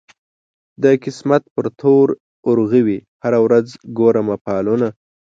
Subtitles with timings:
[0.83, 2.07] د قسمت پر تور
[2.47, 3.67] اورغوي هره ورځ
[3.97, 4.87] ګورم فالونه